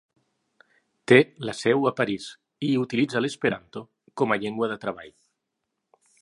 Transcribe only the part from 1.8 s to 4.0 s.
a París i utilitza l'esperanto